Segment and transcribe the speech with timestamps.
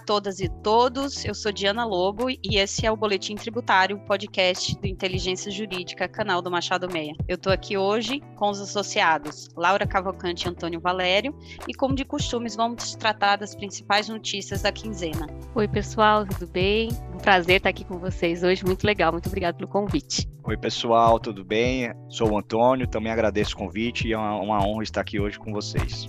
[0.00, 4.86] Todas e todos, eu sou Diana Lobo e esse é o Boletim Tributário, podcast do
[4.86, 7.14] Inteligência Jurídica, canal do Machado Meia.
[7.28, 11.34] Eu estou aqui hoje com os associados Laura Cavalcante e Antônio Valério
[11.68, 15.26] e, como de costumes, vamos tratar das principais notícias da quinzena.
[15.54, 16.90] Oi, pessoal, tudo bem?
[17.14, 20.28] Um prazer estar aqui com vocês hoje, muito legal, muito obrigado pelo convite.
[20.42, 21.92] Oi, pessoal, tudo bem?
[22.08, 25.38] Sou o Antônio, também agradeço o convite e é uma, uma honra estar aqui hoje
[25.38, 26.08] com vocês.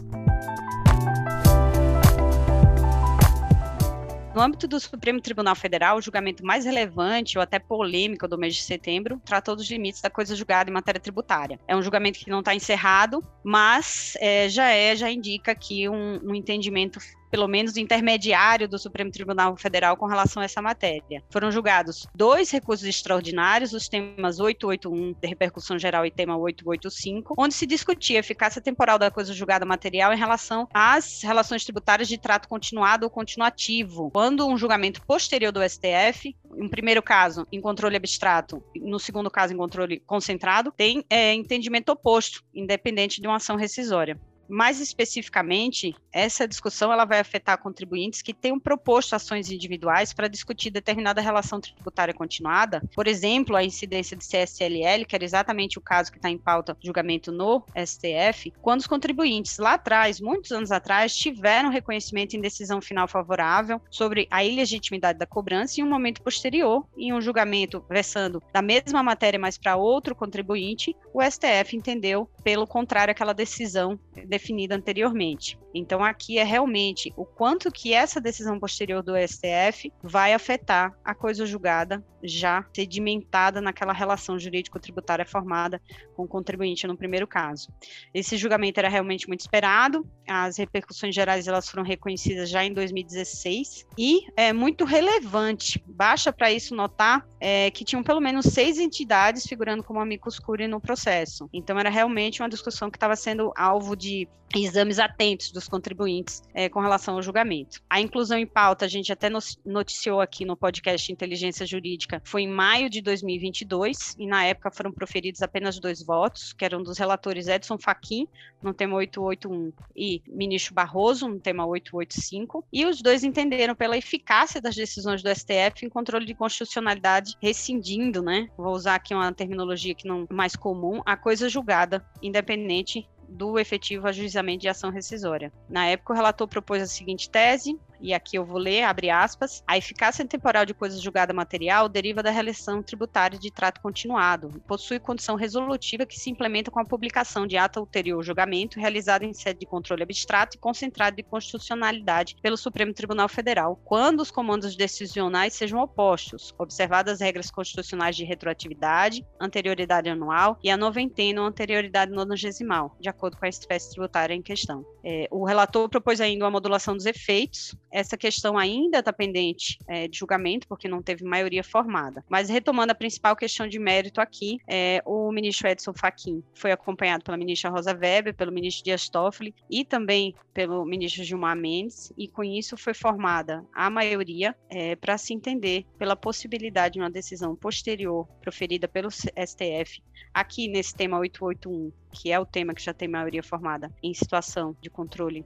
[4.33, 8.55] No âmbito do Supremo Tribunal Federal, o julgamento mais relevante ou até polêmico do mês
[8.55, 11.59] de setembro tratou dos limites da coisa julgada em matéria tributária.
[11.67, 16.21] É um julgamento que não está encerrado, mas é, já é, já indica aqui um,
[16.23, 16.97] um entendimento
[17.31, 21.23] pelo menos intermediário do Supremo Tribunal Federal com relação a essa matéria.
[21.29, 27.53] Foram julgados dois recursos extraordinários, os temas 881 de repercussão geral e tema 885, onde
[27.53, 32.17] se discutia a eficácia temporal da coisa julgada material em relação às relações tributárias de
[32.17, 34.11] trato continuado ou continuativo.
[34.11, 39.53] Quando um julgamento posterior do STF, em primeiro caso em controle abstrato, no segundo caso
[39.53, 44.19] em controle concentrado, tem é, entendimento oposto, independente de uma ação rescisória.
[44.47, 50.69] Mais especificamente, essa discussão ela vai afetar contribuintes que tenham proposto ações individuais para discutir
[50.69, 56.11] determinada relação tributária continuada, por exemplo, a incidência de CSLL, que era exatamente o caso
[56.11, 61.15] que está em pauta julgamento no STF, quando os contribuintes lá atrás, muitos anos atrás,
[61.15, 66.85] tiveram reconhecimento em decisão final favorável sobre a ilegitimidade da cobrança e um momento posterior,
[66.97, 72.67] em um julgamento versando da mesma matéria, mas para outro contribuinte, o STF entendeu, pelo
[72.67, 73.99] contrário, aquela decisão
[74.41, 75.59] definida anteriormente.
[75.73, 81.13] Então aqui é realmente o quanto que essa decisão posterior do STF vai afetar a
[81.13, 85.81] coisa julgada já sedimentada naquela relação jurídico-tributária formada
[86.15, 87.69] com o contribuinte no primeiro caso.
[88.13, 93.85] Esse julgamento era realmente muito esperado, as repercussões gerais elas foram reconhecidas já em 2016
[93.97, 95.83] e é muito relevante.
[95.87, 100.67] Basta para isso notar é, que tinham pelo menos seis entidades figurando como amicus curiae
[100.67, 101.49] no processo.
[101.53, 104.27] Então era realmente uma discussão que estava sendo alvo de
[104.59, 107.81] exames atentos dos contribuintes é, com relação ao julgamento.
[107.89, 109.29] A inclusão em pauta, a gente até
[109.65, 114.91] noticiou aqui no podcast Inteligência Jurídica, foi em maio de 2022, e na época foram
[114.91, 118.27] proferidos apenas dois votos, que eram dos relatores Edson Fachin,
[118.61, 124.61] no tema 881, e ministro Barroso, no tema 885, e os dois entenderam pela eficácia
[124.61, 129.95] das decisões do STF em controle de constitucionalidade, rescindindo, né, vou usar aqui uma terminologia
[129.95, 135.51] que não mais comum, a coisa julgada, independente do efetivo ajuizamento de ação rescisória.
[135.69, 139.63] Na época, o relator propôs a seguinte tese: e aqui eu vou ler, abre aspas,
[139.67, 144.99] a eficácia temporal de coisa julgada material deriva da relação tributária de trato continuado, possui
[144.99, 149.33] condição resolutiva que se implementa com a publicação de ato ulterior ao julgamento realizado em
[149.33, 154.75] sede de controle abstrato e concentrado de constitucionalidade pelo Supremo Tribunal Federal, quando os comandos
[154.75, 161.47] decisionais sejam opostos, observadas as regras constitucionais de retroatividade, anterioridade anual e a noventena ou
[161.47, 164.85] anterioridade nonagesimal, de acordo com a espécie tributária em questão.
[165.03, 170.07] É, o relator propôs ainda uma modulação dos efeitos, essa questão ainda está pendente é,
[170.07, 172.23] de julgamento, porque não teve maioria formada.
[172.29, 177.23] Mas retomando a principal questão de mérito aqui, é, o ministro Edson Fachin foi acompanhado
[177.23, 182.27] pela ministra Rosa Weber, pelo ministro Dias Toffoli e também pelo ministro Gilmar Mendes, e
[182.27, 187.55] com isso foi formada a maioria é, para se entender pela possibilidade de uma decisão
[187.55, 190.01] posterior proferida pelo STF
[190.33, 194.75] aqui nesse tema 881, que é o tema que já tem maioria formada em situação
[194.81, 195.45] de controle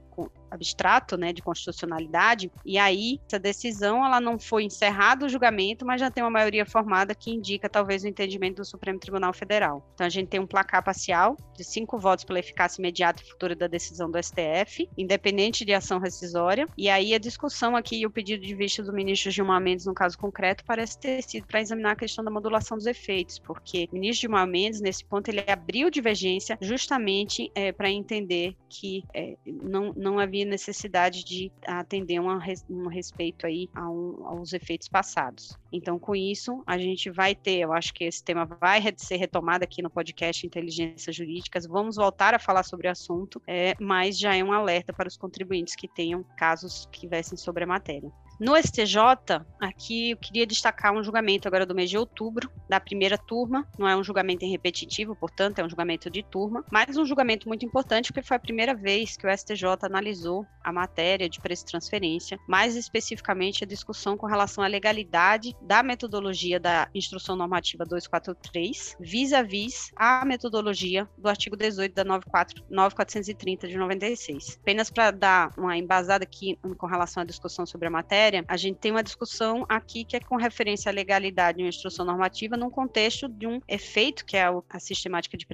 [0.50, 6.00] abstrato, né, de constitucionalidade, e aí essa decisão ela não foi encerrado o julgamento, mas
[6.00, 9.86] já tem uma maioria formada que indica talvez o entendimento do Supremo Tribunal Federal.
[9.94, 13.54] Então a gente tem um placar parcial de cinco votos pela eficácia imediata e futura
[13.54, 18.10] da decisão do STF, independente de ação rescisória, e aí a discussão aqui e o
[18.10, 21.92] pedido de vista do ministro Gilmar Mendes no caso concreto parece ter sido para examinar
[21.92, 25.90] a questão da modulação dos efeitos, porque o ministro Gilmar Mendes nesse ponto ele abriu
[25.90, 32.88] divergência justamente é, para entender que é, não, não havia necessidade de atender uma, um
[32.88, 35.56] respeito aí a um, aos efeitos passados.
[35.72, 39.64] Então, com isso, a gente vai ter, eu acho que esse tema vai ser retomado
[39.64, 44.34] aqui no podcast Inteligência Jurídicas, vamos voltar a falar sobre o assunto, é, mas já
[44.34, 48.10] é um alerta para os contribuintes que tenham casos que vessem sobre a matéria.
[48.38, 53.16] No STJ, aqui eu queria destacar um julgamento agora do mês de outubro, da primeira
[53.16, 53.66] turma.
[53.78, 57.48] Não é um julgamento em repetitivo, portanto, é um julgamento de turma, mas um julgamento
[57.48, 61.64] muito importante porque foi a primeira vez que o STJ analisou a matéria de preço
[61.64, 67.84] de transferência, mais especificamente a discussão com relação à legalidade da metodologia da Instrução Normativa
[67.84, 74.58] 243, vis-à-vis a metodologia do artigo 18 da 94, 9430 de 96.
[74.60, 78.56] Apenas para dar uma embasada aqui com relação à discussão sobre a matéria, matéria, a
[78.56, 82.56] gente tem uma discussão aqui que é com referência à legalidade de uma instrução normativa
[82.56, 85.46] num contexto de um efeito que é a sistemática de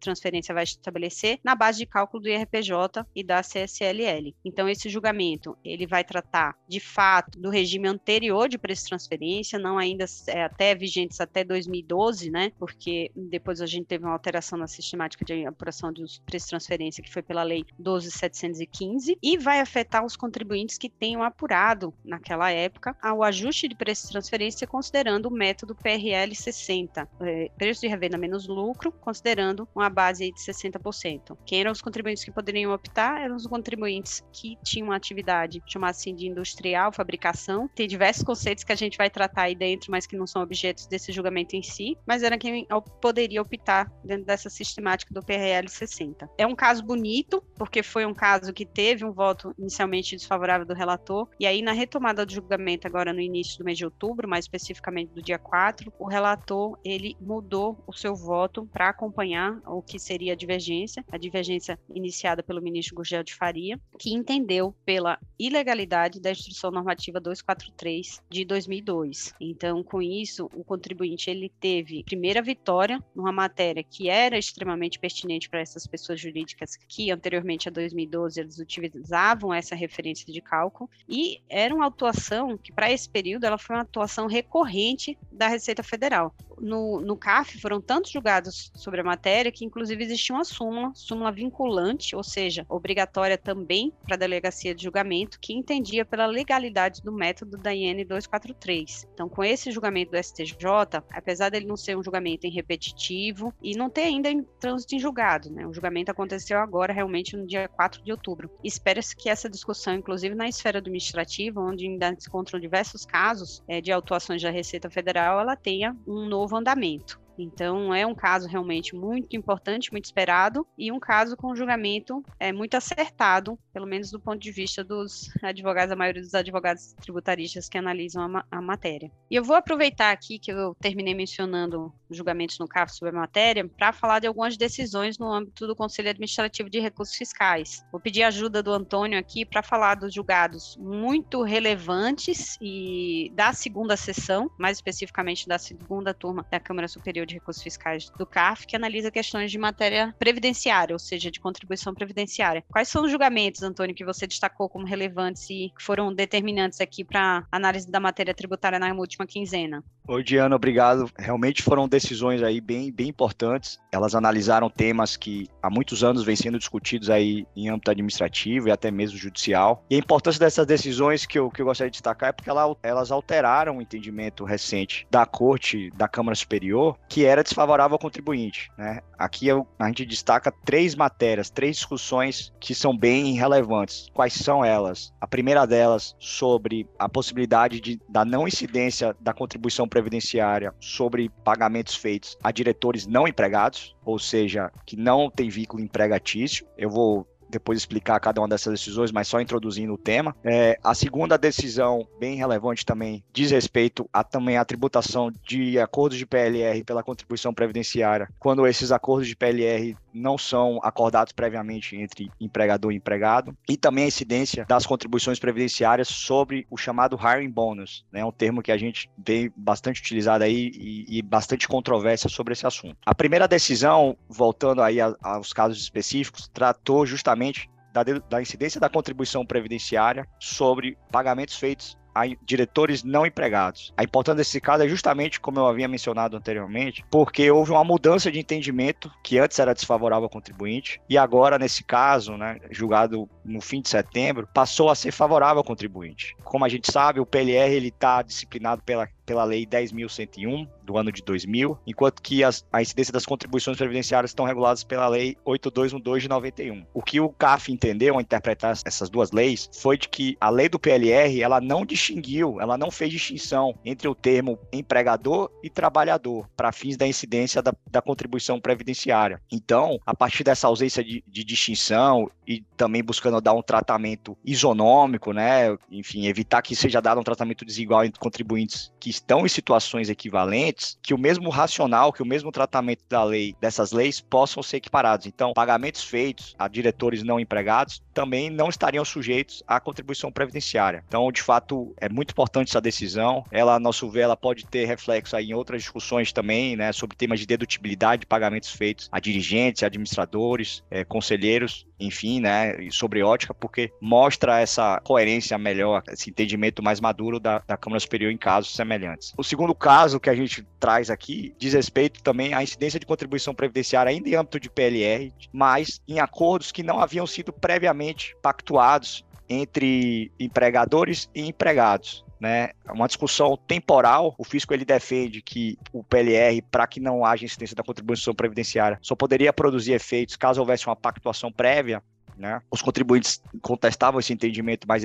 [0.00, 4.34] transferência vai estabelecer na base de cálculo do IRPJ e da CSLL.
[4.44, 9.58] Então esse julgamento, ele vai tratar de fato do regime anterior de preço de transferência,
[9.58, 12.52] não ainda é, até vigentes até 2012, né?
[12.58, 17.02] Porque depois a gente teve uma alteração na sistemática de apuração dos preços de transferência
[17.02, 22.96] que foi pela lei 12715 e vai afetar os contribuintes que tenham apurado naquela época,
[23.00, 28.18] ao ajuste de preço de transferência considerando o método PRL 60, é, preço de revenda
[28.18, 31.36] menos lucro, considerando uma base de 60%.
[31.46, 33.22] Quem eram os contribuintes que poderiam optar?
[33.22, 37.68] Eram os contribuintes que tinham uma atividade, chamada assim, de industrial, fabricação.
[37.74, 40.86] Tem diversos conceitos que a gente vai tratar aí dentro, mas que não são objetos
[40.86, 42.66] desse julgamento em si, mas era quem
[43.00, 46.28] poderia optar dentro dessa sistemática do PRL 60.
[46.36, 50.74] É um caso bonito, porque foi um caso que teve um voto inicialmente desfavorável do
[50.74, 54.28] relator, e aí na retomada tomada do julgamento agora no início do mês de outubro,
[54.28, 59.80] mais especificamente do dia 4, o relator ele mudou o seu voto para acompanhar o
[59.80, 65.16] que seria a divergência, a divergência iniciada pelo ministro Gurgel de Faria, que entendeu pela
[65.38, 69.32] ilegalidade da instrução normativa 243 de 2002.
[69.40, 75.48] Então, com isso, o contribuinte ele teve primeira vitória numa matéria que era extremamente pertinente
[75.48, 81.40] para essas pessoas jurídicas que anteriormente a 2012 eles utilizavam essa referência de cálculo e
[81.48, 86.34] era uma atuação que, para esse período, ela foi uma atuação recorrente da Receita Federal
[86.62, 91.32] no, no CAF foram tantos julgados sobre a matéria que, inclusive, existia uma súmula, súmula
[91.32, 97.12] vinculante, ou seja, obrigatória também para a delegacia de julgamento, que entendia pela legalidade do
[97.12, 99.08] método da IN 243.
[99.12, 103.76] Então, com esse julgamento do STJ, apesar dele não ser um julgamento em repetitivo e
[103.76, 105.66] não ter ainda em trânsito em julgado, né?
[105.66, 108.50] O julgamento aconteceu agora, realmente, no dia 4 de outubro.
[108.62, 113.80] Espera-se que essa discussão, inclusive na esfera administrativa, onde ainda se encontram diversos casos é,
[113.80, 117.20] de autuações da Receita Federal, ela tenha um novo novo andamento.
[117.38, 122.52] Então, é um caso realmente muito importante, muito esperado, e um caso com julgamento é,
[122.52, 127.70] muito acertado, pelo menos do ponto de vista dos advogados, a maioria dos advogados tributaristas
[127.70, 129.10] que analisam a, a matéria.
[129.30, 133.68] E eu vou aproveitar aqui que eu terminei mencionando julgamentos no CAF sobre a matéria,
[133.68, 137.84] para falar de algumas decisões no âmbito do Conselho Administrativo de Recursos Fiscais.
[137.90, 143.52] Vou pedir a ajuda do Antônio aqui para falar dos julgados muito relevantes e da
[143.52, 148.66] segunda sessão, mais especificamente da segunda turma da Câmara Superior de Recursos Fiscais do CAF,
[148.66, 152.64] que analisa questões de matéria previdenciária, ou seja, de contribuição previdenciária.
[152.70, 157.04] Quais são os julgamentos, Antônio, que você destacou como relevantes e que foram determinantes aqui
[157.04, 159.84] para análise da matéria tributária na última quinzena?
[160.08, 161.08] Oi, Diana, obrigado.
[161.16, 163.78] Realmente foram decisões aí bem, bem importantes.
[163.92, 168.72] Elas analisaram temas que há muitos anos vêm sendo discutidos aí em âmbito administrativo e
[168.72, 169.84] até mesmo judicial.
[169.88, 172.74] E a importância dessas decisões que eu, que eu gostaria de destacar é porque ela,
[172.82, 178.72] elas alteraram o entendimento recente da Corte da Câmara Superior, que era desfavorável ao contribuinte.
[178.76, 178.98] Né?
[179.16, 184.10] Aqui eu, a gente destaca três matérias, três discussões que são bem relevantes.
[184.12, 185.14] Quais são elas?
[185.20, 191.94] A primeira delas sobre a possibilidade de, da não incidência da contribuição previdenciária sobre pagamentos
[191.94, 196.66] feitos a diretores não empregados, ou seja, que não tem vínculo empregatício.
[196.78, 200.34] Eu vou depois explicar cada uma dessas decisões, mas só introduzindo o tema.
[200.42, 206.16] É, a segunda decisão, bem relevante também, diz respeito a também a tributação de acordos
[206.16, 212.30] de PLR pela contribuição previdenciária, quando esses acordos de PLR não são acordados previamente entre
[212.40, 218.04] empregador e empregado, e também a incidência das contribuições previdenciárias sobre o chamado hiring bonus,
[218.12, 222.52] né, um termo que a gente vê bastante utilizado aí e, e bastante controvérsia sobre
[222.52, 222.96] esse assunto.
[223.04, 228.88] A primeira decisão, voltando aí a, aos casos específicos, tratou justamente da, da incidência da
[228.88, 233.92] contribuição previdenciária sobre pagamentos feitos a diretores não empregados.
[233.96, 238.30] A importância desse caso é justamente, como eu havia mencionado anteriormente, porque houve uma mudança
[238.30, 243.60] de entendimento que antes era desfavorável ao contribuinte e agora, nesse caso, né, julgado no
[243.60, 246.36] fim de setembro, passou a ser favorável ao contribuinte.
[246.44, 251.22] Como a gente sabe, o PLR está disciplinado pela pela Lei 10.101 do ano de
[251.22, 256.28] 2000, enquanto que as, a incidência das contribuições previdenciárias estão reguladas pela Lei 8212 de
[256.28, 256.84] 91.
[256.92, 260.68] O que o CAF entendeu ao interpretar essas duas leis foi de que a lei
[260.68, 266.46] do PLR ela não distinguiu, ela não fez distinção entre o termo empregador e trabalhador
[266.54, 269.40] para fins da incidência da, da, contribuição previdenciária.
[269.50, 275.32] Então, a partir dessa ausência de, de distinção e também buscando dar um tratamento isonômico,
[275.32, 280.10] né, enfim, evitar que seja dado um tratamento desigual entre contribuintes que estão em situações
[280.10, 284.78] equivalentes, que o mesmo racional, que o mesmo tratamento da lei, dessas leis, possam ser
[284.78, 285.26] equiparados.
[285.26, 291.04] Então, pagamentos feitos a diretores não empregados também não estariam sujeitos à contribuição previdenciária.
[291.08, 293.44] Então, de fato, é muito importante essa decisão.
[293.50, 297.40] Ela, nosso ver, ela pode ter reflexo aí em outras discussões também, né, sobre temas
[297.40, 303.92] de dedutibilidade de pagamentos feitos a dirigentes, administradores, é, conselheiros, enfim, né, sobre ótica, porque
[304.00, 309.32] mostra essa coerência melhor, esse entendimento mais maduro da, da Câmara Superior em casos semelhantes.
[309.36, 313.54] O segundo caso que a gente traz aqui diz respeito também à incidência de contribuição
[313.54, 319.24] previdenciária ainda em âmbito de PLR, mas em acordos que não haviam sido previamente pactuados
[319.52, 324.34] entre empregadores e empregados né, uma discussão temporal.
[324.36, 328.98] O fisco ele defende que o PLR, para que não haja incidência da contribuição previdenciária,
[329.00, 332.02] só poderia produzir efeitos caso houvesse uma pactuação prévia
[332.42, 332.60] né?
[332.70, 335.04] Os contribuintes contestavam esse entendimento mais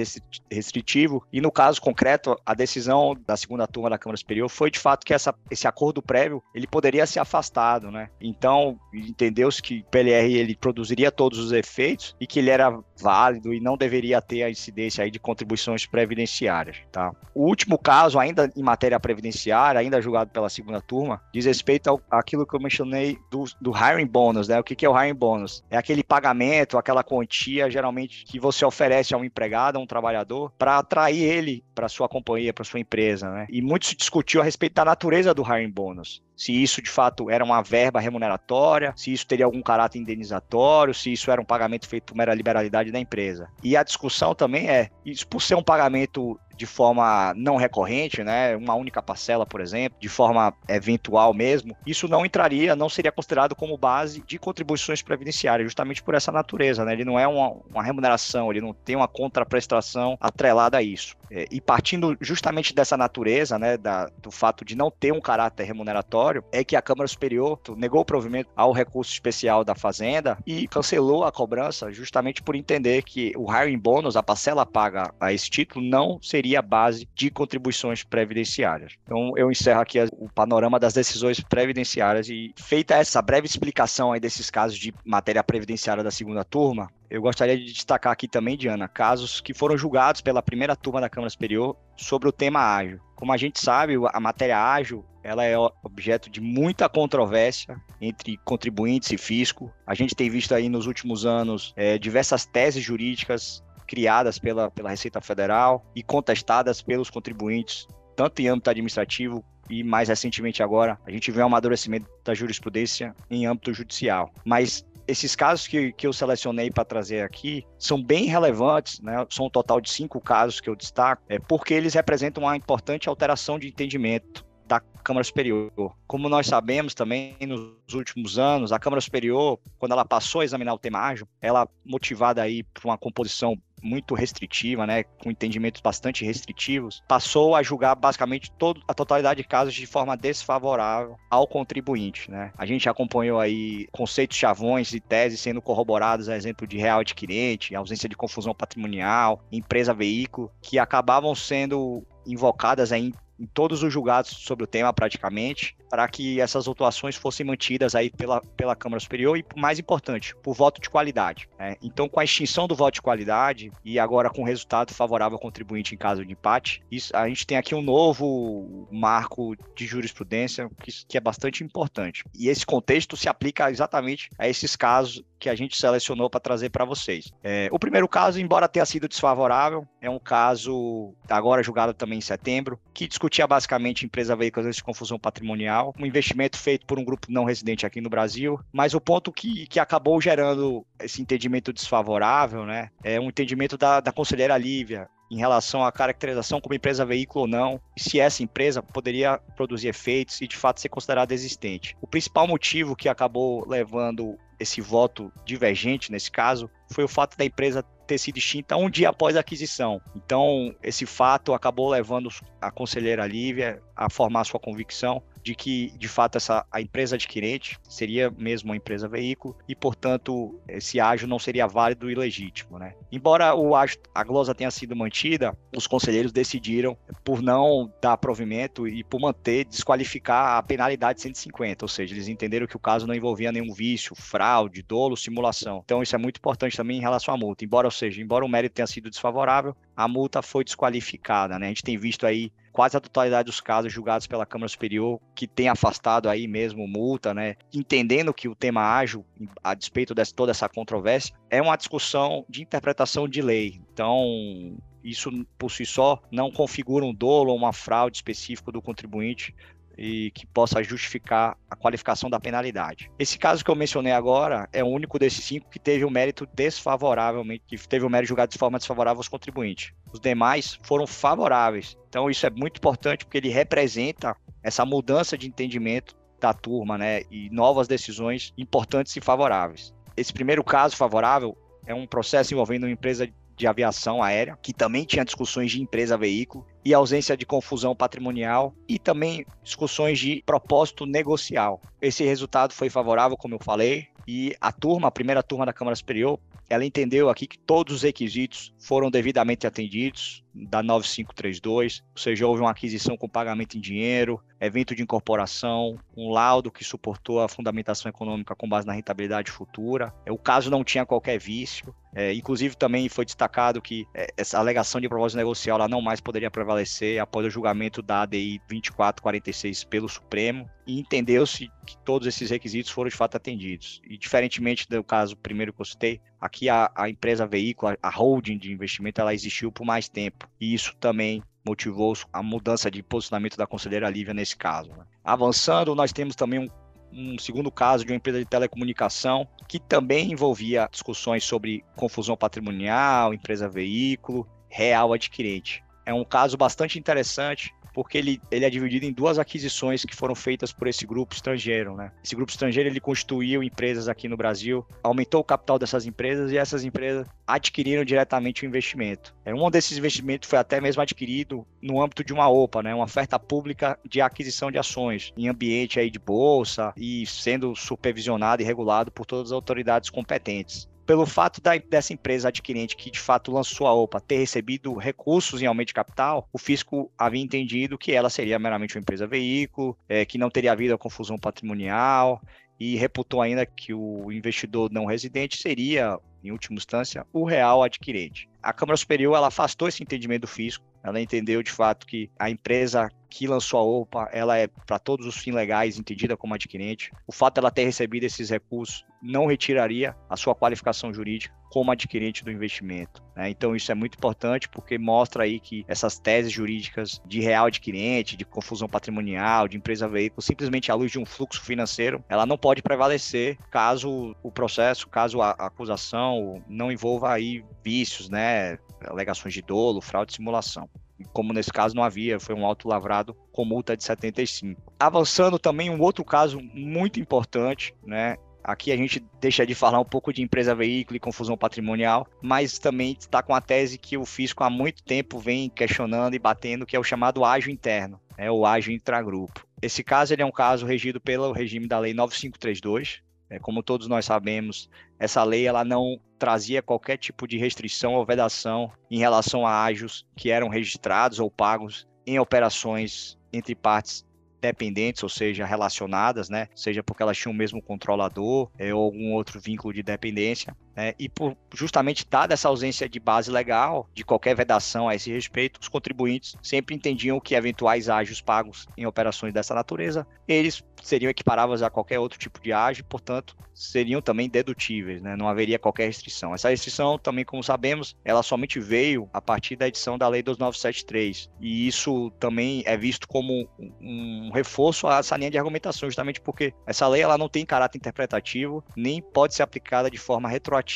[0.52, 4.80] restritivo e no caso concreto, a decisão da segunda turma da Câmara Superior foi de
[4.80, 8.10] fato que essa, esse acordo prévio ele poderia ser afastado, né?
[8.20, 13.60] Então entendeu-se que PLR ele produziria todos os efeitos e que ele era válido e
[13.60, 17.12] não deveria ter a incidência aí de contribuições previdenciárias, tá?
[17.36, 22.02] O último caso, ainda em matéria previdenciária, ainda julgado pela segunda turma, diz respeito ao,
[22.10, 24.60] àquilo que eu mencionei do, do hiring bonus, né?
[24.60, 25.64] O que, que é o hiring bonus?
[25.70, 27.27] É aquele pagamento, aquela quantia
[27.70, 32.08] geralmente que você oferece a um empregado, a um trabalhador, para atrair ele para sua
[32.08, 33.48] companhia, para sua empresa, né?
[33.50, 37.32] E muito se discutiu a respeito da natureza do hiring bonus se isso de fato
[37.32, 41.88] era uma verba remuneratória, se isso teria algum caráter indenizatório, se isso era um pagamento
[41.90, 43.50] feito por mera liberalidade da empresa.
[43.64, 48.56] E a discussão também é, isso por ser um pagamento de forma não recorrente, né,
[48.56, 53.56] uma única parcela, por exemplo, de forma eventual mesmo, isso não entraria, não seria considerado
[53.56, 56.94] como base de contribuições previdenciárias, justamente por essa natureza, né?
[56.94, 61.16] Ele não é uma, uma remuneração, ele não tem uma contraprestação atrelada a isso.
[61.30, 65.66] É, e partindo justamente dessa natureza, né, da, do fato de não ter um caráter
[65.66, 70.68] remuneratório, é que a Câmara Superior negou o provimento ao recurso especial da Fazenda e
[70.68, 75.50] cancelou a cobrança justamente por entender que o hiring bônus, a parcela paga a esse
[75.50, 78.94] título, não seria base de contribuições previdenciárias.
[79.04, 84.20] Então, eu encerro aqui o panorama das decisões previdenciárias e feita essa breve explicação aí
[84.20, 88.88] desses casos de matéria previdenciária da segunda turma, eu gostaria de destacar aqui também, Diana,
[88.88, 93.00] casos que foram julgados pela primeira turma da Câmara Superior sobre o tema ágil.
[93.16, 99.12] Como a gente sabe, a matéria ágil ela é objeto de muita controvérsia entre contribuintes
[99.12, 99.74] e fisco.
[99.86, 104.90] A gente tem visto aí nos últimos anos é, diversas teses jurídicas criadas pela, pela
[104.90, 111.12] Receita Federal e contestadas pelos contribuintes, tanto em âmbito administrativo e mais recentemente agora, a
[111.12, 114.32] gente vê um amadurecimento da jurisprudência em âmbito judicial.
[114.46, 119.26] Mas esses casos que, que eu selecionei para trazer aqui são bem relevantes, né?
[119.30, 123.08] São um total de cinco casos que eu destaco, é porque eles representam uma importante
[123.08, 125.72] alteração de entendimento da Câmara Superior.
[126.06, 130.74] Como nós sabemos também, nos últimos anos, a Câmara Superior, quando ela passou a examinar
[130.74, 136.26] o tema ágil, ela motivada aí por uma composição muito restritiva, né, com entendimentos bastante
[136.26, 142.30] restritivos, passou a julgar basicamente todo, a totalidade de casos de forma desfavorável ao contribuinte,
[142.32, 142.52] né.
[142.58, 147.76] A gente acompanhou aí conceitos chavões e teses sendo corroborados, a exemplo de real adquirente,
[147.76, 154.32] ausência de confusão patrimonial, empresa veículo, que acabavam sendo invocadas em em todos os julgados
[154.32, 159.38] sobre o tema praticamente, para que essas autuações fossem mantidas aí pela, pela Câmara Superior
[159.38, 161.48] e, mais importante, por voto de qualidade.
[161.58, 161.76] Né?
[161.82, 165.96] Então, com a extinção do voto de qualidade e agora com resultado favorável ao contribuinte
[165.96, 170.92] em caso de empate, isso, a gente tem aqui um novo marco de jurisprudência que,
[171.08, 172.24] que é bastante importante.
[172.38, 176.70] E esse contexto se aplica exatamente a esses casos que a gente selecionou para trazer
[176.70, 177.32] para vocês.
[177.44, 182.22] É, o primeiro caso, embora tenha sido desfavorável, é um caso agora julgado também em
[182.22, 187.28] setembro, que discutia basicamente empresa veículos de confusão patrimonial um investimento feito por um grupo
[187.30, 192.66] não residente aqui no Brasil, mas o ponto que, que acabou gerando esse entendimento desfavorável,
[192.66, 197.42] né, é um entendimento da, da conselheira Lívia, em relação à caracterização como empresa veículo
[197.42, 201.96] ou não, e se essa empresa poderia produzir efeitos e de fato ser considerada existente.
[202.02, 207.46] O principal motivo que acabou levando esse voto divergente nesse caso foi o fato da
[207.46, 210.02] empresa ter sido extinta um dia após a aquisição.
[210.16, 212.30] Então, esse fato acabou levando
[212.62, 217.80] a conselheira Lívia a formar sua convicção de que, de fato, essa, a empresa adquirente
[217.88, 222.78] seria mesmo uma empresa veículo e, portanto, esse ágio não seria válido e legítimo.
[222.78, 222.94] Né?
[223.10, 228.86] Embora o ágio, a glosa tenha sido mantida, os conselheiros decidiram por não dar provimento
[228.90, 233.16] e por manter, desqualificar a penalidade 150, ou seja, eles entenderam que o caso não
[233.16, 235.82] envolvia nenhum vício, fraude, dolo, simulação.
[235.86, 237.64] Então, isso é muito importante também em relação à multa.
[237.64, 241.58] Embora, ou seja, embora o mérito tenha sido desfavorável, a multa foi desqualificada.
[241.58, 241.68] Né?
[241.68, 245.48] A gente tem visto aí quase a totalidade dos casos julgados pela Câmara Superior que
[245.48, 247.56] tem afastado aí mesmo multa, né?
[247.74, 249.26] Entendendo que o tema ágil,
[249.64, 253.82] a despeito de toda essa controvérsia, é uma discussão de interpretação de lei.
[253.92, 259.56] Então, isso por si só não configura um dolo ou uma fraude específico do contribuinte
[259.98, 263.10] e que possa justificar a qualificação da penalidade.
[263.18, 266.12] Esse caso que eu mencionei agora é o único desses cinco que teve o um
[266.12, 269.92] mérito desfavoravelmente, que teve o um mérito julgado de forma desfavorável aos contribuintes.
[270.14, 271.98] Os demais foram favoráveis.
[272.10, 277.22] Então isso é muito importante porque ele representa essa mudança de entendimento da turma, né,
[277.32, 279.94] e novas decisões importantes e favoráveis.
[280.16, 283.28] Esse primeiro caso favorável é um processo envolvendo uma empresa
[283.58, 288.74] de aviação aérea, que também tinha discussões de empresa veículo e ausência de confusão patrimonial
[288.88, 291.82] e também discussões de propósito negocial.
[292.02, 295.96] Esse resultado foi favorável, como eu falei, e a turma, a primeira turma da Câmara
[295.96, 302.48] Superior, ela entendeu aqui que todos os requisitos foram devidamente atendidos da 9532, ou seja,
[302.48, 307.48] houve uma aquisição com pagamento em dinheiro, evento de incorporação, um laudo que suportou a
[307.48, 310.14] fundamentação econômica com base na rentabilidade futura.
[310.30, 311.94] O caso não tinha qualquer vício.
[312.16, 316.20] É, inclusive, também foi destacado que é, essa alegação de propósito negocial ela não mais
[316.20, 322.50] poderia prevalecer após o julgamento da ADI 2446 pelo Supremo, e entendeu-se que todos esses
[322.50, 324.02] requisitos foram de fato atendidos.
[324.10, 328.58] E, diferentemente do caso primeiro que eu citei, aqui a, a empresa veículo, a holding
[328.58, 333.58] de investimento, ela existiu por mais tempo, e isso também motivou a mudança de posicionamento
[333.58, 334.90] da conselheira Lívia nesse caso.
[334.90, 335.06] Né?
[335.24, 336.70] Avançando, nós temos também um
[337.12, 343.34] um segundo caso de uma empresa de telecomunicação que também envolvia discussões sobre confusão patrimonial,
[343.34, 345.84] empresa veículo, real adquirente.
[346.06, 350.36] É um caso bastante interessante porque ele, ele é dividido em duas aquisições que foram
[350.36, 352.12] feitas por esse grupo estrangeiro, né?
[352.24, 356.60] Esse grupo estrangeiro ele constituiu empresas aqui no Brasil, aumentou o capital dessas empresas e
[356.60, 359.34] essas empresas adquiriram diretamente o investimento.
[359.44, 362.94] É, um desses investimentos foi até mesmo adquirido no âmbito de uma OPA, né?
[362.94, 368.62] Uma oferta pública de aquisição de ações em ambiente aí de bolsa e sendo supervisionado
[368.62, 373.18] e regulado por todas as autoridades competentes pelo fato da, dessa empresa adquirente que de
[373.18, 377.98] fato lançou a OPA ter recebido recursos em aumento de capital, o fisco havia entendido
[377.98, 382.42] que ela seria meramente uma empresa veículo, é, que não teria havido a confusão patrimonial
[382.78, 388.50] e reputou ainda que o investidor não residente seria, em última instância, o real adquirente.
[388.62, 392.50] A Câmara Superior ela afastou esse entendimento do fisco, ela entendeu de fato que a
[392.50, 397.12] empresa que lançou a OPA, ela é para todos os fins legais entendida como adquirente.
[397.26, 402.44] O fato dela ter recebido esses recursos não retiraria a sua qualificação jurídica como adquirente
[402.44, 403.22] do investimento.
[403.36, 403.50] Né?
[403.50, 408.38] Então isso é muito importante porque mostra aí que essas teses jurídicas de real adquirente,
[408.38, 412.58] de confusão patrimonial, de empresa veículo, simplesmente à luz de um fluxo financeiro, ela não
[412.58, 418.78] pode prevalecer caso o processo, caso a acusação não envolva aí vícios, né?
[419.06, 420.90] Alegações de dolo, fraude e simulação
[421.34, 424.94] como nesse caso não havia, foi um auto lavrado com multa de 75.
[425.00, 430.04] Avançando também um outro caso muito importante, né, Aqui a gente deixa de falar um
[430.04, 434.26] pouco de empresa veículo e confusão patrimonial, mas também está com a tese que o
[434.26, 438.52] fisco há muito tempo vem questionando e batendo, que é o chamado ágio interno, né,
[438.52, 439.66] o ágio intragrupo.
[439.82, 443.22] Esse caso ele é um caso regido pelo regime da Lei 9532.
[443.50, 448.26] É, como todos nós sabemos, essa lei ela não trazia qualquer tipo de restrição ou
[448.26, 454.26] vedação em relação a ágios que eram registrados ou pagos em operações entre partes
[454.60, 456.68] dependentes, ou seja, relacionadas, né?
[456.76, 460.76] Seja porque elas tinham o mesmo controlador é, ou algum outro vínculo de dependência.
[460.98, 461.14] Né?
[461.20, 465.80] E por justamente dada essa ausência de base legal, de qualquer vedação a esse respeito,
[465.80, 471.84] os contribuintes sempre entendiam que eventuais ágios pagos em operações dessa natureza, eles seriam equiparáveis
[471.84, 475.36] a qualquer outro tipo de ágio, portanto, seriam também dedutíveis, né?
[475.36, 476.56] não haveria qualquer restrição.
[476.56, 481.52] Essa restrição, também como sabemos, ela somente veio a partir da edição da Lei 2973,
[481.62, 483.70] e isso também é visto como
[484.02, 488.00] um reforço a essa linha de argumentação, justamente porque essa lei ela não tem caráter
[488.00, 490.87] interpretativo, nem pode ser aplicada de forma retroativa.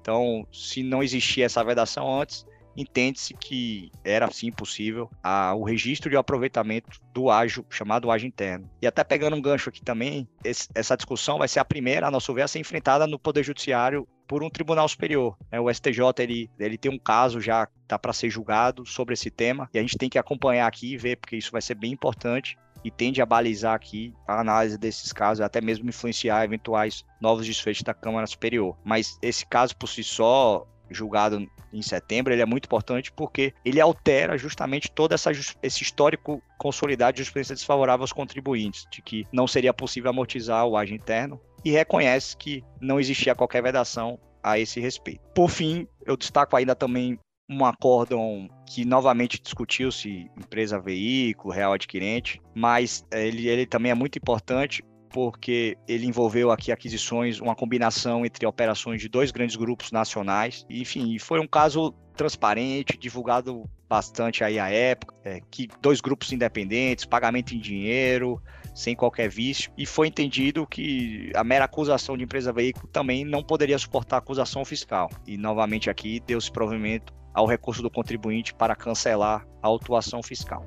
[0.00, 6.10] Então, se não existia essa vedação antes, entende-se que era sim possível a, o registro
[6.10, 8.68] de aproveitamento do ágio, chamado ágio interno.
[8.82, 12.10] E até pegando um gancho aqui também, esse, essa discussão vai ser a primeira, a
[12.10, 15.36] nosso ver, a ser enfrentada no Poder Judiciário por um tribunal superior.
[15.50, 15.60] Né?
[15.60, 19.68] O STJ ele, ele tem um caso já tá para ser julgado sobre esse tema
[19.72, 22.56] e a gente tem que acompanhar aqui e ver porque isso vai ser bem importante
[22.84, 27.82] e tende a balizar aqui a análise desses casos, até mesmo influenciar eventuais novos desfechos
[27.82, 28.76] da Câmara Superior.
[28.84, 33.80] Mas esse caso por si só, julgado em setembro, ele é muito importante porque ele
[33.80, 39.46] altera justamente todo essa, esse histórico consolidado de jurisprudência desfavorável aos contribuintes, de que não
[39.46, 44.78] seria possível amortizar o ágio interno, e reconhece que não existia qualquer vedação a esse
[44.78, 45.22] respeito.
[45.34, 47.18] Por fim, eu destaco ainda também
[47.48, 54.18] um acórdão que novamente discutiu-se empresa veículo, real adquirente, mas ele, ele também é muito
[54.18, 60.66] importante porque ele envolveu aqui aquisições, uma combinação entre operações de dois grandes grupos nacionais.
[60.68, 67.04] Enfim, foi um caso transparente, divulgado bastante aí à época, é, que dois grupos independentes,
[67.04, 68.42] pagamento em dinheiro,
[68.74, 73.42] sem qualquer vício, e foi entendido que a mera acusação de empresa veículo também não
[73.42, 75.08] poderia suportar acusação fiscal.
[75.26, 80.66] E novamente aqui deu-se provimento ao recurso do contribuinte para cancelar a autuação fiscal.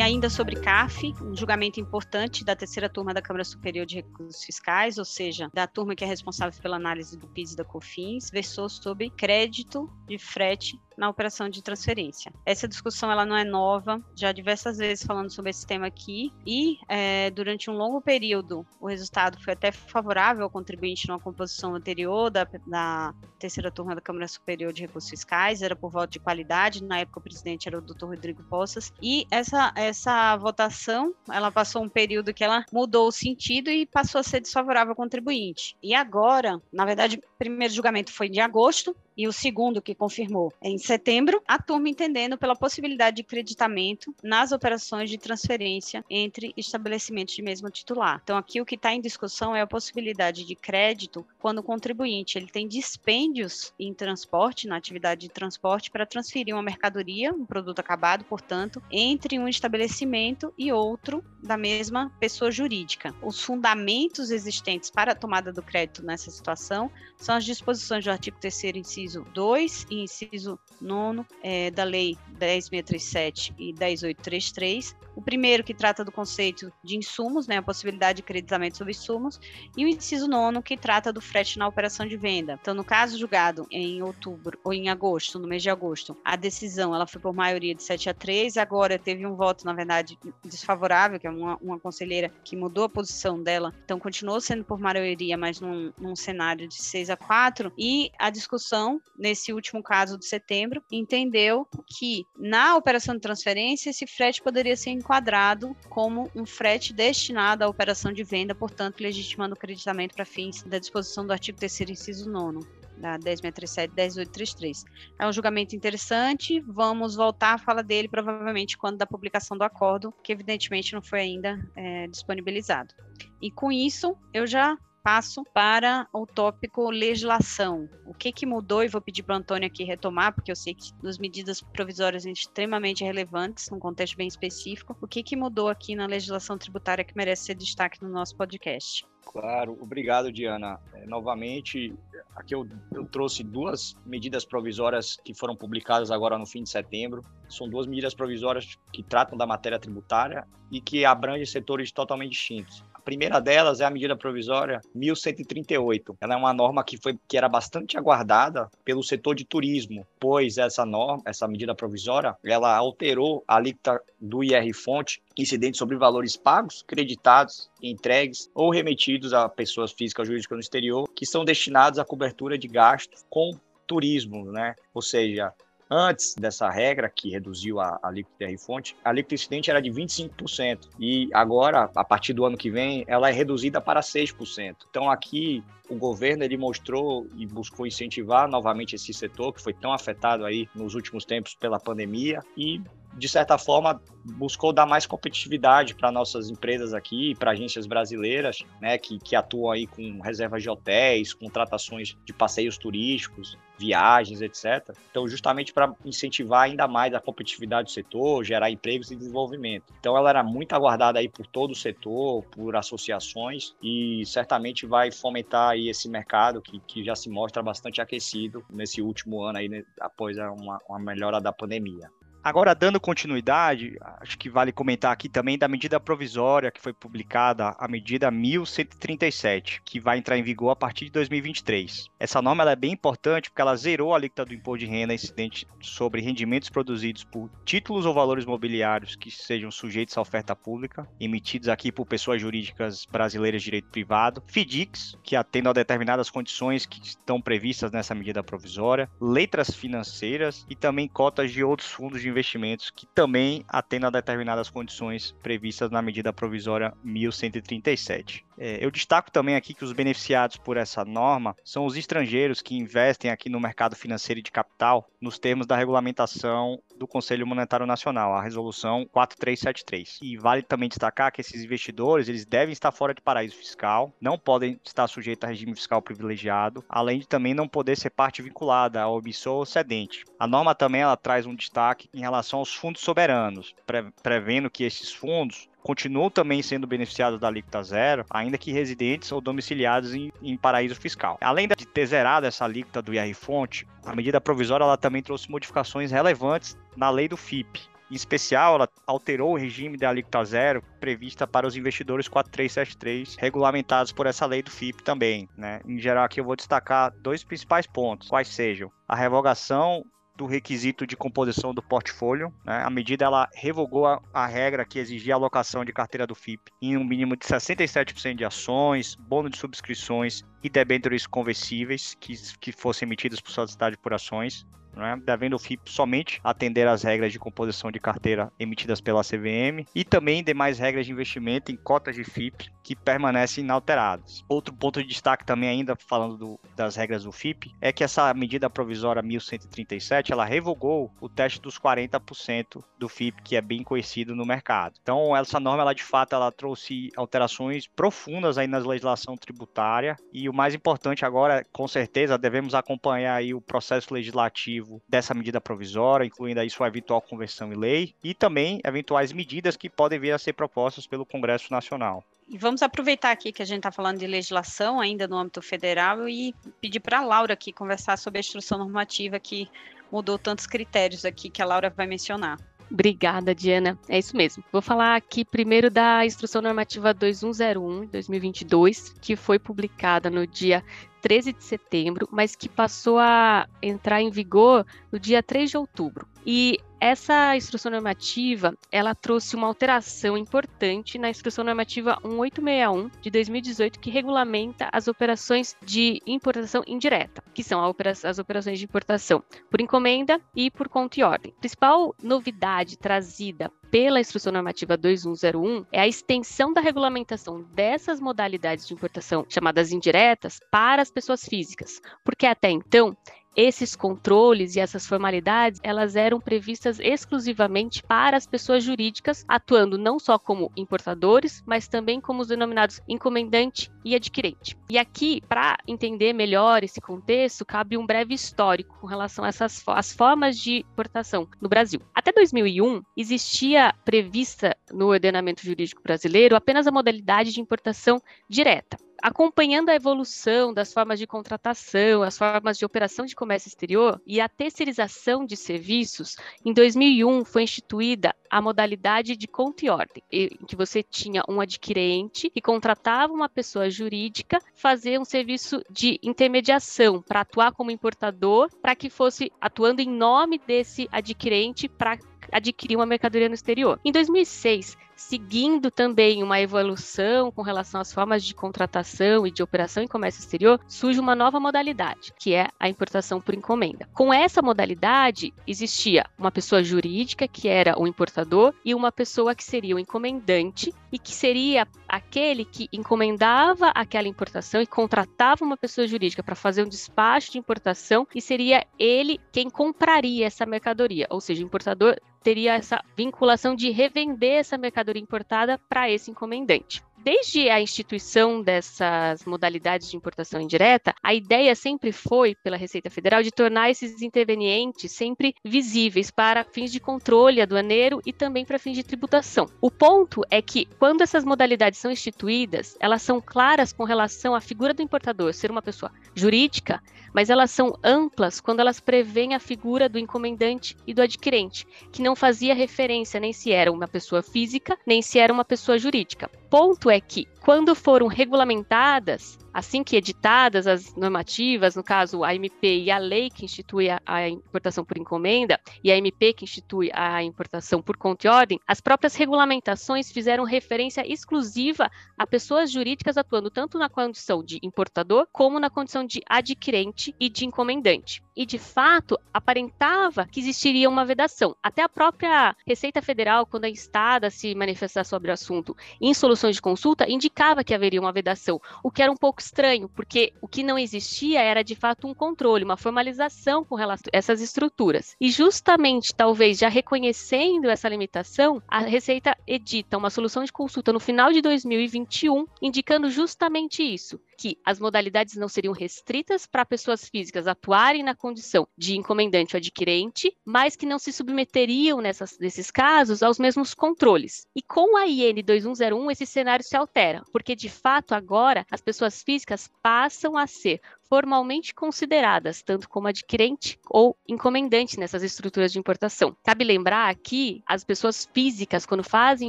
[0.00, 4.42] E ainda sobre CAF, um julgamento importante da terceira turma da Câmara Superior de Recursos
[4.42, 8.30] Fiscais, ou seja, da turma que é responsável pela análise do PIS e da COFINS,
[8.30, 12.32] versou sobre crédito de frete na operação de transferência.
[12.44, 16.78] Essa discussão ela não é nova, já diversas vezes falando sobre esse tema aqui, e
[16.88, 22.30] é, durante um longo período o resultado foi até favorável ao contribuinte numa composição anterior
[22.30, 26.84] da, da terceira turma da Câmara Superior de Recursos Fiscais, era por voto de qualidade,
[26.84, 31.82] na época o presidente era o doutor Rodrigo Poças, e essa, essa votação, ela passou
[31.82, 35.76] um período que ela mudou o sentido e passou a ser desfavorável ao contribuinte.
[35.82, 40.50] E agora, na verdade, o primeiro julgamento foi de agosto, e o segundo que confirmou
[40.62, 47.34] em setembro, a turma entendendo pela possibilidade de creditamento nas operações de transferência entre estabelecimentos
[47.34, 48.20] de mesmo titular.
[48.22, 52.38] Então aqui o que está em discussão é a possibilidade de crédito quando o contribuinte
[52.38, 57.78] ele tem dispêndios em transporte, na atividade de transporte, para transferir uma mercadoria, um produto
[57.78, 63.14] acabado, portanto, entre um estabelecimento e outro da mesma pessoa jurídica.
[63.22, 68.36] Os fundamentos existentes para a tomada do crédito nessa situação são as disposições do artigo
[68.40, 74.94] 3 inciso inciso 2 e inciso 9 é, da Lei 10.637 e 10.833.
[75.14, 79.40] O primeiro, que trata do conceito de insumos, né, a possibilidade de creditamento sobre insumos,
[79.76, 82.58] e o inciso 9, que trata do frete na operação de venda.
[82.60, 86.94] Então, no caso julgado em outubro ou em agosto, no mês de agosto, a decisão
[86.94, 91.18] ela foi por maioria de 7 a 3, agora teve um voto, na verdade, desfavorável,
[91.18, 95.36] que é uma, uma conselheira que mudou a posição dela, então continuou sendo por maioria,
[95.36, 100.26] mas num, num cenário de 6 a 4, e a discussão nesse último caso de
[100.26, 106.92] setembro, entendeu que na operação de transferência esse frete poderia ser enquadrado como um frete
[106.92, 111.58] destinado à operação de venda, portanto, legitimando o creditamento para fins da disposição do artigo
[111.58, 114.84] 3 inciso 9 da 10637 10833.
[115.18, 120.12] É um julgamento interessante, vamos voltar a falar dele provavelmente quando da publicação do acordo,
[120.22, 122.94] que evidentemente não foi ainda é, disponibilizado.
[123.40, 127.88] E com isso, eu já passo para o tópico legislação.
[128.06, 128.82] O que, que mudou?
[128.82, 132.22] E vou pedir para o Antônio aqui retomar, porque eu sei que as medidas provisórias
[132.22, 134.96] são extremamente relevantes, num contexto bem específico.
[135.00, 139.06] O que, que mudou aqui na legislação tributária que merece ser destaque no nosso podcast?
[139.24, 140.80] Claro, obrigado, Diana.
[140.92, 141.94] É, novamente,
[142.34, 147.22] aqui eu, eu, trouxe duas medidas provisórias que foram publicadas agora no fim de setembro.
[147.48, 152.84] São duas medidas provisórias que tratam da matéria tributária e que abrangem setores totalmente distintos.
[153.10, 156.16] Primeira delas é a medida provisória 1138.
[156.20, 160.58] Ela é uma norma que foi que era bastante aguardada pelo setor de turismo, pois
[160.58, 166.36] essa norma, essa medida provisória, ela alterou a alíquota do IR fonte incidente sobre valores
[166.36, 171.98] pagos, creditados, entregues ou remetidos a pessoas físicas ou jurídicas no exterior que são destinados
[171.98, 174.76] à cobertura de gastos com turismo, né?
[174.94, 175.52] Ou seja,
[175.90, 180.88] Antes dessa regra, que reduziu a, alíquota fonte, a alíquota incidente era de 25%.
[181.00, 184.76] E agora, a partir do ano que vem, ela é reduzida para 6%.
[184.88, 189.92] Então, aqui, o governo ele mostrou e buscou incentivar novamente esse setor, que foi tão
[189.92, 192.80] afetado aí nos últimos tempos pela pandemia, e
[193.20, 198.96] de certa forma, buscou dar mais competitividade para nossas empresas aqui, para agências brasileiras, né,
[198.96, 204.94] que, que atuam aí com reservas de hotéis, contratações de passeios turísticos, viagens, etc.
[205.10, 209.92] Então, justamente para incentivar ainda mais a competitividade do setor, gerar empregos e desenvolvimento.
[209.98, 215.10] Então, ela era muito aguardada aí por todo o setor, por associações e certamente vai
[215.10, 219.68] fomentar aí esse mercado que, que já se mostra bastante aquecido nesse último ano aí,
[219.68, 222.10] né, após uma, uma melhora da pandemia.
[222.42, 227.76] Agora, dando continuidade, acho que vale comentar aqui também da medida provisória que foi publicada,
[227.78, 232.08] a medida 1137, que vai entrar em vigor a partir de 2023.
[232.18, 235.66] Essa norma é bem importante porque ela zerou a alíquota do imposto de renda incidente
[235.80, 241.68] sobre rendimentos produzidos por títulos ou valores mobiliários que sejam sujeitos à oferta pública, emitidos
[241.68, 247.02] aqui por pessoas jurídicas brasileiras de direito privado, FIDICs, que atendam a determinadas condições que
[247.06, 252.90] estão previstas nessa medida provisória, letras financeiras e também cotas de outros fundos de investimentos
[252.90, 258.46] que também atendam a determinadas condições previstas na medida provisória 1137.
[258.62, 262.76] É, eu destaco também aqui que os beneficiados por essa norma são os estrangeiros que
[262.76, 267.86] investem aqui no mercado financeiro e de capital nos termos da regulamentação do Conselho Monetário
[267.86, 270.18] Nacional, a resolução 4373.
[270.20, 274.38] E vale também destacar que esses investidores, eles devem estar fora de paraíso fiscal, não
[274.38, 279.00] podem estar sujeitos a regime fiscal privilegiado, além de também não poder ser parte vinculada
[279.00, 280.26] ao emissor ou cedente.
[280.38, 284.84] A norma também ela traz um destaque em relação aos fundos soberanos, pre prevendo que
[284.84, 290.32] esses fundos continuam também sendo beneficiados da alíquota zero, ainda que residentes ou domiciliados em,
[290.42, 291.38] em paraíso fiscal.
[291.40, 296.10] Além de ter zerado essa alíquota do IR-fonte, a medida provisória ela também trouxe modificações
[296.10, 297.90] relevantes na lei do FIP.
[298.10, 304.10] Em especial, ela alterou o regime da alíquota zero prevista para os investidores 4373, regulamentados
[304.10, 305.48] por essa lei do FIP também.
[305.56, 305.80] Né?
[305.86, 310.04] Em geral, aqui eu vou destacar dois principais pontos, quais sejam a revogação
[310.40, 312.50] do requisito de composição do portfólio.
[312.64, 312.82] Né?
[312.82, 316.72] A medida ela revogou a, a, regra que exigia a alocação de carteira do FIP
[316.80, 322.72] em um mínimo de 67% de ações, bônus de subscrições e debêntures conversíveis que, que
[322.72, 327.38] fossem emitidas por sociedade por ações né, devendo o FIP somente atender às regras de
[327.38, 332.24] composição de carteira emitidas pela CVM e também demais regras de investimento em cotas de
[332.24, 334.44] FIP que permanecem inalteradas.
[334.48, 338.32] Outro ponto de destaque também ainda falando do, das regras do FIP é que essa
[338.34, 344.34] medida provisória 1137 ela revogou o teste dos 40% do FIP que é bem conhecido
[344.34, 344.94] no mercado.
[345.02, 350.48] Então essa norma ela de fato ela trouxe alterações profundas aí na legislação tributária e
[350.48, 356.24] o mais importante agora com certeza devemos acompanhar aí o processo legislativo dessa medida provisória,
[356.24, 360.38] incluindo aí sua eventual conversão em lei e também eventuais medidas que podem vir a
[360.38, 362.24] ser propostas pelo Congresso Nacional.
[362.48, 366.28] E vamos aproveitar aqui que a gente está falando de legislação ainda no âmbito federal
[366.28, 369.68] e pedir para a Laura aqui conversar sobre a instrução normativa que
[370.10, 372.58] mudou tantos critérios aqui que a Laura vai mencionar.
[372.90, 373.98] Obrigada, Diana.
[374.08, 374.64] É isso mesmo.
[374.72, 380.84] Vou falar aqui primeiro da Instrução Normativa 2101 2022, que foi publicada no dia
[381.22, 386.26] 13 de setembro, mas que passou a entrar em vigor no dia 3 de outubro.
[386.44, 393.98] E essa instrução normativa, ela trouxe uma alteração importante na instrução normativa 1861 de 2018,
[393.98, 397.80] que regulamenta as operações de importação indireta, que são
[398.24, 401.54] as operações de importação por encomenda e por conta e ordem.
[401.56, 408.86] A principal novidade trazida pela Instrução Normativa 2101 é a extensão da regulamentação dessas modalidades
[408.86, 413.16] de importação chamadas indiretas para as pessoas físicas, porque até então
[413.56, 420.18] esses controles e essas formalidades, elas eram previstas exclusivamente para as pessoas jurídicas, atuando não
[420.18, 424.76] só como importadores, mas também como os denominados encomendante e adquirente.
[424.88, 429.82] E aqui, para entender melhor esse contexto, cabe um breve histórico com relação a essas
[429.86, 432.00] as formas de importação no Brasil.
[432.14, 439.88] Até 2001, existia prevista no ordenamento jurídico brasileiro apenas a modalidade de importação direta acompanhando
[439.88, 444.48] a evolução das formas de contratação, as formas de operação de comércio exterior e a
[444.48, 450.74] terceirização de serviços, em 2001 foi instituída a modalidade de conta e ordem, em que
[450.74, 457.40] você tinha um adquirente que contratava uma pessoa jurídica fazer um serviço de intermediação para
[457.40, 462.18] atuar como importador, para que fosse atuando em nome desse adquirente para
[462.50, 464.00] adquirir uma mercadoria no exterior.
[464.04, 470.02] Em 2006, seguindo também uma evolução com relação às formas de contratação e de operação
[470.02, 474.08] em comércio exterior, surge uma nova modalidade, que é a importação por encomenda.
[474.14, 479.62] Com essa modalidade, existia uma pessoa jurídica, que era o importador, e uma pessoa que
[479.62, 486.06] seria o encomendante, e que seria aquele que encomendava aquela importação e contratava uma pessoa
[486.06, 491.40] jurídica para fazer um despacho de importação, e seria ele quem compraria essa mercadoria, ou
[491.40, 497.02] seja, o importador teria essa vinculação de revender essa mercadoria importada para esse encomendante.
[497.22, 503.42] Desde a instituição dessas modalidades de importação indireta, a ideia sempre foi, pela Receita Federal,
[503.42, 508.94] de tornar esses intervenientes sempre visíveis para fins de controle aduaneiro e também para fins
[508.94, 509.68] de tributação.
[509.82, 514.60] O ponto é que, quando essas modalidades são instituídas, elas são claras com relação à
[514.60, 517.02] figura do importador ser uma pessoa jurídica,
[517.34, 522.22] mas elas são amplas quando elas prevêem a figura do encomendante e do adquirente, que
[522.22, 526.50] não fazia referência nem se era uma pessoa física, nem se era uma pessoa jurídica.
[526.70, 533.02] Ponto é que, quando foram regulamentadas assim que editadas as normativas, no caso a MP
[533.02, 537.10] e a lei que institui a, a, importação por encomenda e a MP que institui
[537.12, 543.36] a importação por conta e ordem, as próprias regulamentações fizeram referência exclusiva a pessoas jurídicas
[543.36, 548.42] atuando tanto na condição de importador como na condição de adquirente e de encomendante.
[548.56, 551.74] E de fato, aparentava que existiria uma vedação.
[551.82, 556.76] Até a própria Receita Federal, quando a instada se manifestar sobre o assunto em soluções
[556.76, 560.52] de consulta, indicava que haveria uma vedação, o que era um pouco pouco estranho, porque
[560.60, 564.60] o que não existia era de fato um controle, uma formalização com relação a essas
[564.60, 565.34] estruturas.
[565.40, 571.18] E justamente, talvez já reconhecendo essa limitação, a Receita edita uma solução de consulta no
[571.18, 577.66] final de 2021, indicando justamente isso, que as modalidades não seriam restritas para pessoas físicas
[577.66, 583.42] atuarem na condição de encomendante ou adquirente, mas que não se submeteriam nessas, nesses casos
[583.42, 584.66] aos mesmos controles.
[584.76, 589.42] E com a IN 2101 esse cenário se altera, porque de fato agora as pessoas
[589.42, 596.56] físicas passam a ser formalmente consideradas tanto como adquirente ou encomendante nessas estruturas de importação.
[596.64, 599.68] Cabe lembrar aqui, as pessoas físicas, quando fazem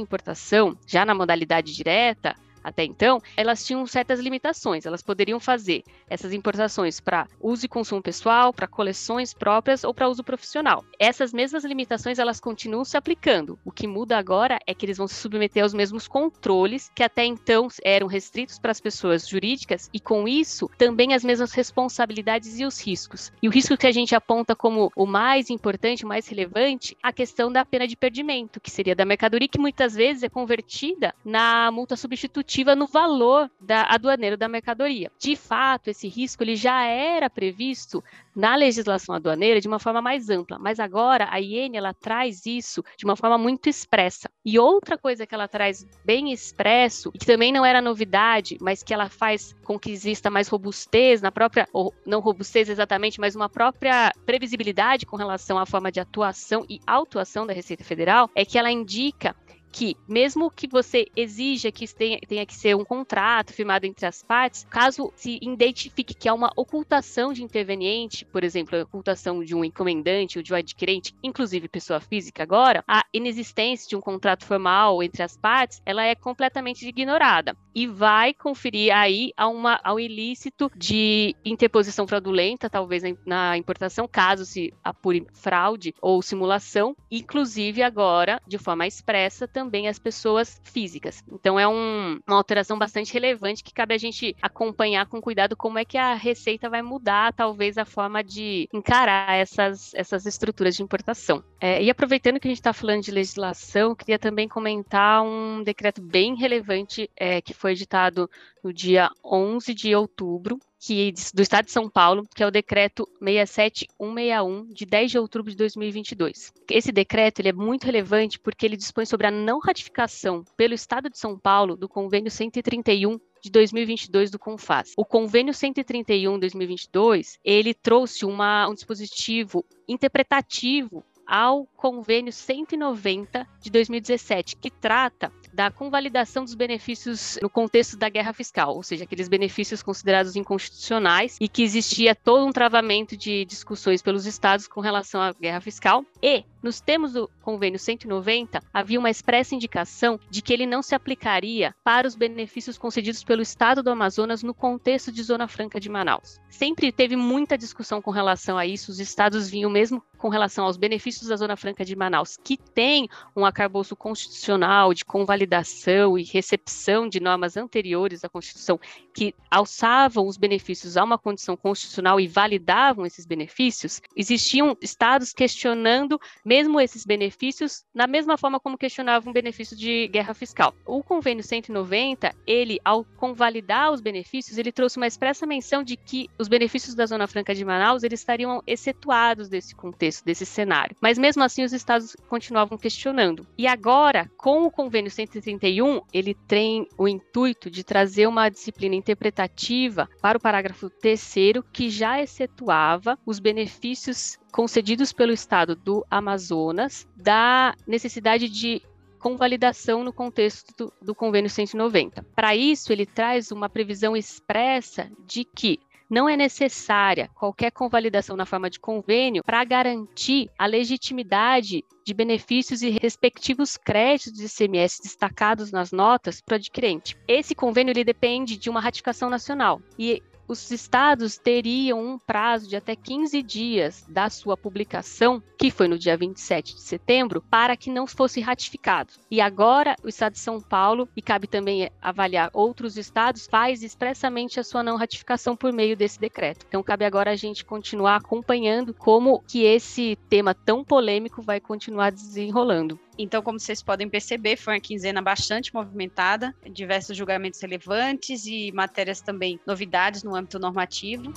[0.00, 4.86] importação, já na modalidade direta, até então, elas tinham certas limitações.
[4.86, 10.08] Elas poderiam fazer essas importações para uso e consumo pessoal, para coleções próprias ou para
[10.08, 10.84] uso profissional.
[10.98, 13.58] Essas mesmas limitações elas continuam se aplicando.
[13.64, 17.24] O que muda agora é que eles vão se submeter aos mesmos controles que até
[17.24, 22.64] então eram restritos para as pessoas jurídicas e com isso também as mesmas responsabilidades e
[22.64, 23.32] os riscos.
[23.42, 27.12] E o risco que a gente aponta como o mais importante, o mais relevante, a
[27.12, 31.70] questão da pena de perdimento, que seria da mercadoria que muitas vezes é convertida na
[31.70, 35.10] multa substitutiva no valor da aduaneiro da mercadoria.
[35.18, 38.02] De fato, esse risco ele já era previsto
[38.34, 42.82] na legislação aduaneira de uma forma mais ampla, mas agora a IN ela traz isso
[42.96, 44.30] de uma forma muito expressa.
[44.44, 48.94] E outra coisa que ela traz bem expresso, que também não era novidade, mas que
[48.94, 53.48] ela faz com que exista mais robustez na própria, ou não robustez exatamente, mas uma
[53.48, 58.58] própria previsibilidade com relação à forma de atuação e autuação da Receita Federal, é que
[58.58, 59.36] ela indica
[59.72, 64.22] que, mesmo que você exija que tenha, tenha, que ser um contrato firmado entre as
[64.22, 69.54] partes, caso se identifique que há uma ocultação de interveniente, por exemplo, a ocultação de
[69.54, 74.44] um encomendante ou de um adquirente, inclusive pessoa física agora, a inexistência de um contrato
[74.44, 77.56] formal entre as partes, ela é completamente ignorada.
[77.74, 84.44] E vai conferir aí a uma, ao ilícito de interposição fraudulenta, talvez na importação, caso
[84.44, 91.22] se apure fraude ou simulação, inclusive agora, de forma expressa, também também as pessoas físicas.
[91.30, 95.78] Então é um, uma alteração bastante relevante que cabe a gente acompanhar com cuidado como
[95.78, 100.82] é que a Receita vai mudar, talvez, a forma de encarar essas, essas estruturas de
[100.82, 101.44] importação.
[101.60, 106.02] É, e aproveitando que a gente está falando de legislação, queria também comentar um decreto
[106.02, 108.28] bem relevante é, que foi editado
[108.64, 113.08] no dia 11 de outubro, que, do Estado de São Paulo, que é o decreto
[113.20, 116.52] 67161 de 10 de outubro de 2022.
[116.68, 121.08] Esse decreto ele é muito relevante porque ele dispõe sobre a não ratificação pelo Estado
[121.08, 124.94] de São Paulo do convênio 131 de 2022 do CONFAS.
[124.96, 134.56] O convênio 131 2022, ele trouxe uma, um dispositivo interpretativo ao convênio 190 de 2017,
[134.56, 139.82] que trata da convalidação dos benefícios no contexto da guerra fiscal, ou seja, aqueles benefícios
[139.82, 145.32] considerados inconstitucionais e que existia todo um travamento de discussões pelos estados com relação à
[145.32, 146.04] guerra fiscal.
[146.22, 150.94] E, nos termos do convênio 190, havia uma expressa indicação de que ele não se
[150.94, 155.88] aplicaria para os benefícios concedidos pelo estado do Amazonas no contexto de Zona Franca de
[155.88, 156.40] Manaus.
[156.48, 160.76] Sempre teve muita discussão com relação a isso, os estados vinham mesmo com relação aos
[160.76, 167.08] benefícios da Zona Franca de Manaus, que tem um arcabouço constitucional de convalidação e recepção
[167.08, 168.78] de normas anteriores à Constituição
[169.12, 176.20] que alçavam os benefícios a uma condição constitucional e validavam esses benefícios, existiam estados questionando
[176.52, 180.74] mesmo esses benefícios, na mesma forma como questionava um benefício de guerra fiscal.
[180.84, 186.28] O convênio 190, ele, ao convalidar os benefícios, ele trouxe uma expressa menção de que
[186.38, 190.94] os benefícios da Zona Franca de Manaus eles estariam excetuados desse contexto, desse cenário.
[191.00, 193.46] Mas mesmo assim, os estados continuavam questionando.
[193.56, 200.06] E agora, com o convênio 131, ele tem o intuito de trazer uma disciplina interpretativa
[200.20, 207.74] para o parágrafo terceiro que já excetuava os benefícios concedidos pelo estado do Amazonas da
[207.86, 208.82] necessidade de
[209.18, 212.24] convalidação no contexto do, do convênio 190.
[212.34, 215.80] Para isso, ele traz uma previsão expressa de que
[216.10, 222.82] não é necessária qualquer convalidação na forma de convênio para garantir a legitimidade de benefícios
[222.82, 227.16] e respectivos créditos de ICMS destacados nas notas para o adquirente.
[227.26, 232.76] Esse convênio ele depende de uma ratificação nacional e os estados teriam um prazo de
[232.76, 237.90] até 15 dias da sua publicação, que foi no dia 27 de setembro, para que
[237.90, 239.12] não fosse ratificado.
[239.30, 244.58] E agora o estado de São Paulo, e cabe também avaliar outros estados, faz expressamente
[244.58, 246.66] a sua não ratificação por meio desse decreto.
[246.68, 252.10] Então cabe agora a gente continuar acompanhando como que esse tema tão polêmico vai continuar
[252.10, 252.98] desenrolando.
[253.18, 259.20] Então, como vocês podem perceber, foi uma quinzena bastante movimentada, diversos julgamentos relevantes e matérias
[259.20, 261.32] também novidades no âmbito normativo.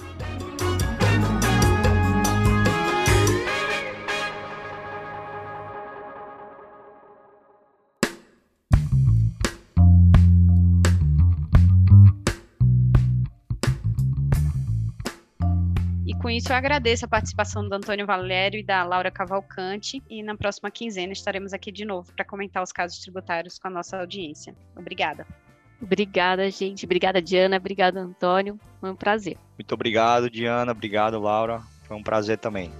[16.35, 20.03] Isso, eu agradeço a participação do Antônio Valério e da Laura Cavalcante.
[20.09, 23.71] E na próxima quinzena estaremos aqui de novo para comentar os casos tributários com a
[23.71, 24.55] nossa audiência.
[24.75, 25.25] Obrigada.
[25.81, 26.85] Obrigada, gente.
[26.85, 27.57] Obrigada, Diana.
[27.57, 28.59] Obrigada, Antônio.
[28.79, 29.37] Foi um prazer.
[29.57, 30.71] Muito obrigado, Diana.
[30.71, 31.61] Obrigado, Laura.
[31.83, 32.71] Foi um prazer também.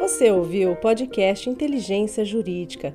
[0.00, 2.94] Você ouviu o podcast Inteligência Jurídica